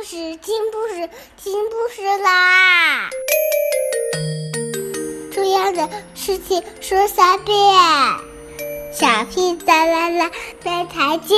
[0.00, 3.10] 不是，听不是，听不是啦！
[5.30, 7.54] 重要的事情说三遍，
[8.94, 10.30] 小屁哒啦啦，
[10.64, 11.36] 再再见！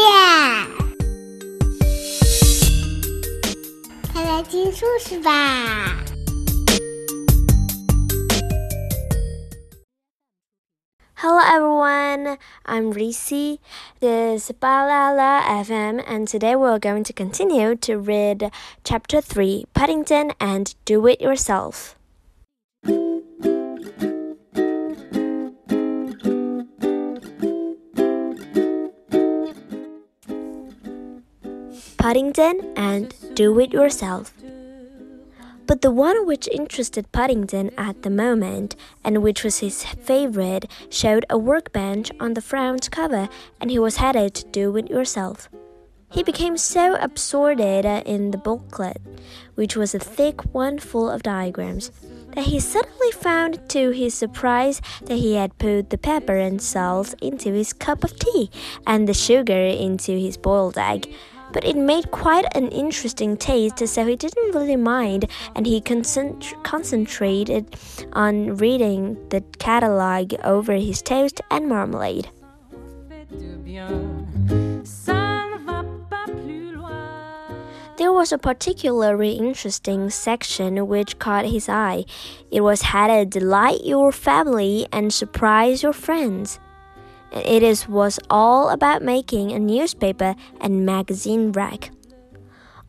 [4.13, 5.97] 快来听故事吧
[11.23, 12.37] ！Hello everyone,
[12.67, 13.29] I'm Reese.
[14.01, 18.51] This is Balala FM, and today we're going to continue to read
[18.83, 21.95] Chapter 3 Paddington and Do It Yourself.
[31.99, 34.35] Paddington and Do It Yourself.
[35.73, 41.25] But the one which interested Paddington at the moment, and which was his favorite, showed
[41.31, 45.49] a workbench on the front cover, and he was headed to do it yourself.
[46.11, 49.01] He became so absorbed in the booklet,
[49.55, 51.91] which was a thick one full of diagrams,
[52.35, 57.15] that he suddenly found to his surprise that he had put the pepper and salt
[57.23, 58.51] into his cup of tea
[58.87, 61.11] and the sugar into his boiled egg
[61.53, 66.55] but it made quite an interesting taste, so he didn't really mind, and he concent
[66.63, 67.77] concentrated
[68.13, 72.29] on reading the catalog over his toast and marmalade.
[77.99, 82.05] There was a particularly interesting section which caught his eye.
[82.51, 86.59] It was headed Delight Your Family and Surprise Your Friends.
[87.33, 91.91] It is, was all about making a newspaper and magazine rack.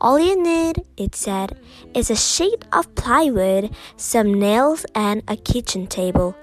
[0.02, 1.58] All you need, it said,
[1.94, 6.36] is a sheet of plywood, some nails, and a kitchen table.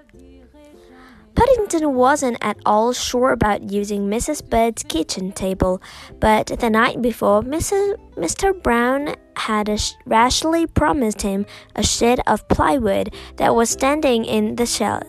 [1.34, 4.48] Paddington wasn't at all sure about using Mrs.
[4.48, 5.81] Bird's kitchen table,
[6.19, 7.97] but the night before, Mrs.
[8.17, 8.53] Mr.
[8.62, 9.70] Brown had
[10.07, 15.05] rashly promised him a sheet of plywood that was standing in the shed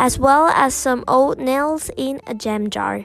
[0.00, 3.04] as well as some old nails in a jam jar.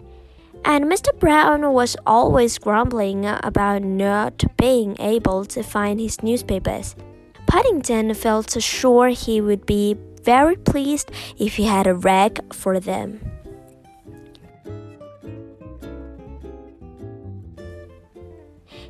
[0.63, 1.11] And Mr.
[1.19, 6.95] Brown was always grumbling about not being able to find his newspapers.
[7.47, 13.19] Paddington felt sure he would be very pleased if he had a rag for them.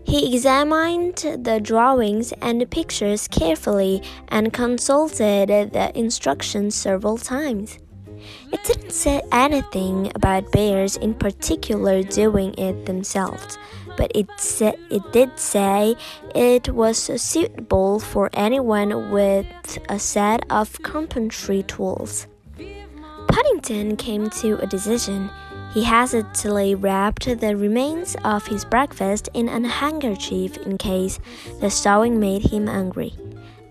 [0.04, 7.80] He examined the drawings and pictures carefully and consulted the instructions several times.
[8.52, 13.58] It didn't say anything about bears in particular doing it themselves,
[13.98, 15.96] but it said it did say
[16.34, 19.46] it was suitable for anyone with
[19.90, 22.28] a set of carpentry tools.
[23.28, 25.30] Paddington came to a decision.
[25.74, 31.20] He hastily wrapped the remains of his breakfast in a handkerchief in case
[31.60, 33.14] the sewing made him angry.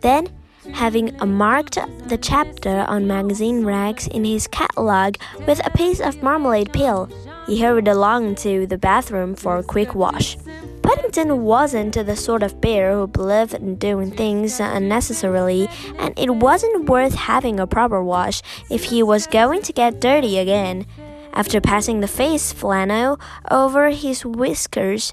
[0.03, 0.28] Then
[0.72, 5.16] having marked the chapter on magazine racks in his catalog
[5.47, 7.08] with a piece of marmalade peel.
[7.47, 10.36] He hurried along to the bathroom for a quick wash.
[10.82, 16.88] Paddington wasn't the sort of bear who believed in doing things unnecessarily, and it wasn't
[16.88, 20.86] worth having a proper wash if he was going to get dirty again.
[21.32, 23.19] After passing the face flannel
[23.50, 25.12] over his whiskers,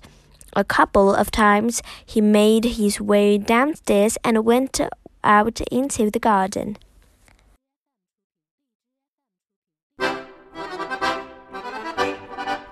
[0.53, 4.79] a couple of times he made his way downstairs and went
[5.23, 6.77] out into the garden.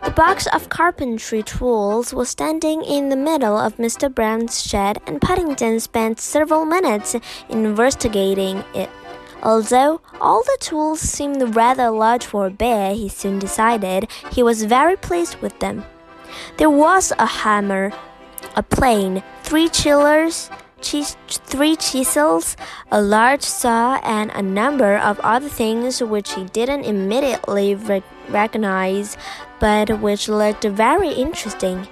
[0.10, 4.14] The box of carpentry tools was standing in the middle of Mr.
[4.14, 7.16] Brown's shed, and Paddington spent several minutes
[7.48, 8.90] investigating it.
[9.42, 14.64] Although all the tools seemed rather large for a bear, he soon decided he was
[14.66, 15.86] very pleased with them.
[16.58, 17.94] There was a hammer,
[18.56, 20.50] a plane, three chillers,
[20.82, 22.58] three chisels,
[22.92, 29.18] a large saw, and a number of other things which he didn't immediately re recognize,
[29.60, 31.88] but which looked very interesting.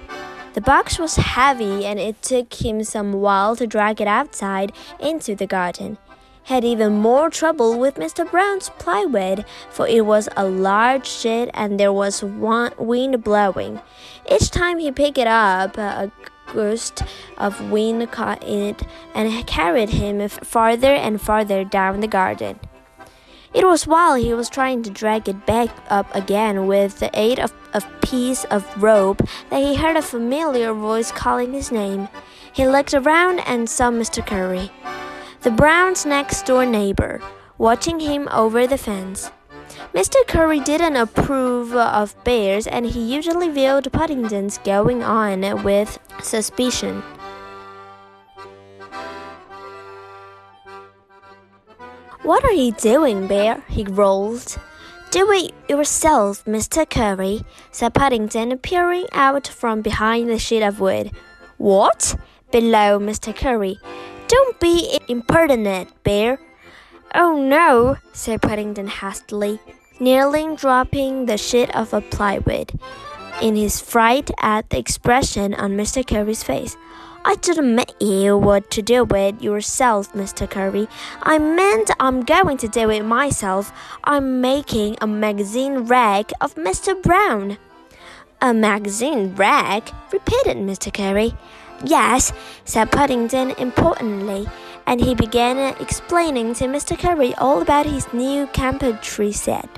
[0.54, 5.34] The box was heavy, and it took him some while to drag it outside into
[5.34, 5.98] the garden.
[6.44, 8.28] Had even more trouble with Mr.
[8.28, 13.82] Brown's plywood, for it was a large sheet and there was one wind blowing.
[14.30, 16.10] Each time he picked it up, a
[16.52, 17.02] gust
[17.36, 18.82] of wind caught it
[19.14, 22.58] and carried him farther and farther down the garden.
[23.54, 27.40] It was while he was trying to drag it back up again with the aid
[27.40, 32.08] of a piece of rope that he heard a familiar voice calling his name.
[32.52, 34.24] He looked around and saw Mr.
[34.24, 34.70] Curry,
[35.40, 37.22] the Browns' next door neighbor,
[37.56, 39.30] watching him over the fence.
[39.94, 40.16] Mr.
[40.26, 47.02] Curry didn't approve of bears, and he usually viewed Paddington's going on with suspicion.
[52.22, 53.64] What are you doing, Bear?
[53.68, 54.58] he growled.
[55.10, 56.88] Do it yourself, Mr.
[56.88, 61.12] Curry, said Paddington, peering out from behind the sheet of wood.
[61.56, 62.16] What?
[62.52, 63.34] Below Mr.
[63.34, 63.78] Curry.
[64.26, 66.38] Don't be impertinent, Bear,
[67.14, 69.60] Oh no, said Paddington hastily,
[69.98, 72.78] nearly dropping the sheet of plywood
[73.40, 76.06] in his fright at the expression on Mr.
[76.06, 76.76] Curry's face.
[77.24, 80.48] I didn't mean you what to do it yourself, Mr.
[80.48, 80.86] Curry.
[81.22, 83.72] I meant I'm going to do it myself.
[84.04, 87.00] I'm making a magazine rag of Mr.
[87.00, 87.58] Brown.
[88.40, 89.90] A magazine rag?
[90.12, 90.92] repeated Mr.
[90.92, 91.34] Curry.
[91.84, 92.32] Yes,
[92.64, 94.46] said Paddington importantly,
[94.88, 96.98] and he began explaining to Mr.
[96.98, 99.68] Curry all about his new carpentry set.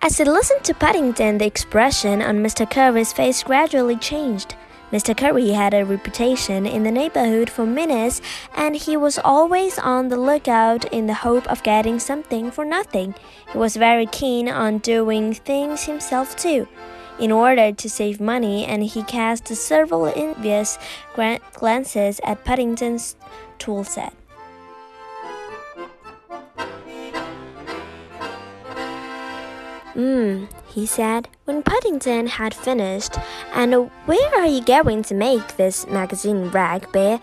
[0.00, 2.68] As he listened to Paddington, the expression on Mr.
[2.68, 4.56] Curry's face gradually changed.
[4.90, 5.14] Mr.
[5.14, 8.22] Curry had a reputation in the neighborhood for meanness,
[8.56, 13.14] and he was always on the lookout in the hope of getting something for nothing.
[13.52, 16.66] He was very keen on doing things himself, too.
[17.18, 20.78] In order to save money, and he cast several envious
[21.52, 23.16] glances at Paddington's
[23.58, 24.12] tool set.
[29.94, 33.18] Hmm, he said, when Paddington had finished.
[33.52, 37.20] And where are you going to make this magazine rag, Bear?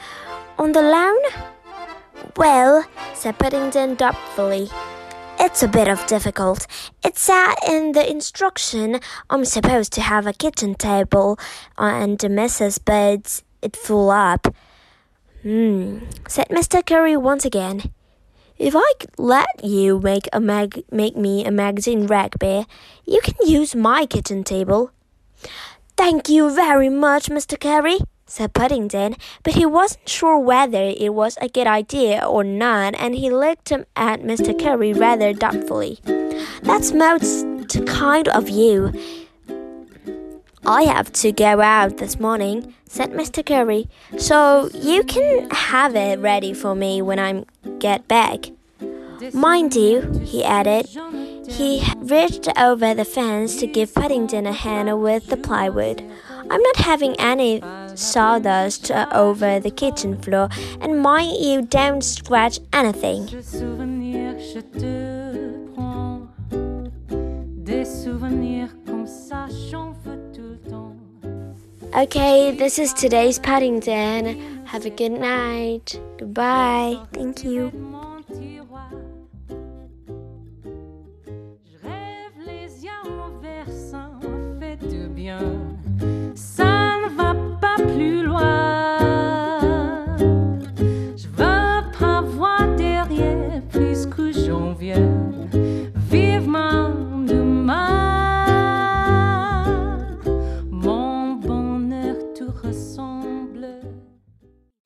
[0.60, 1.18] On the lawn?
[2.38, 4.70] Well, said Paddington doubtfully,
[5.40, 6.68] it's a bit of difficult.
[7.04, 9.00] It said in the instruction
[9.30, 11.40] I'm supposed to have a kitchen table
[11.78, 12.84] and Mrs.
[12.84, 14.54] Bird's it full up.
[15.42, 16.86] Hmm, said Mr.
[16.86, 17.92] Curry once again.
[18.58, 22.66] If I let you make a mag make me a magazine rag bear,
[23.06, 24.92] you can use my kitchen table.
[25.96, 27.60] Thank you very much, Mr.
[27.60, 32.94] Curry, said Paddington, but he wasn't sure whether it was a good idea or not,
[32.98, 34.58] and he looked at Mr.
[34.58, 36.00] Curry rather doubtfully.
[36.62, 37.46] That's most
[37.86, 38.94] kind of you.
[40.66, 43.46] I have to go out this morning, said Mr.
[43.46, 47.46] Curry, so you can have it ready for me when I
[47.80, 48.52] get back.
[49.34, 50.88] Mind you, he added,
[51.48, 56.04] he reached over the fence to give Paddington a hand with the plywood.
[56.52, 57.62] I'm not having any
[57.96, 60.50] sawdust uh, over the kitchen floor,
[60.82, 63.30] and mind you don't scratch anything.
[71.96, 74.66] Okay, this is today's Paddington.
[74.66, 76.00] Have a good night.
[76.18, 77.00] Goodbye.
[77.14, 78.09] Thank you.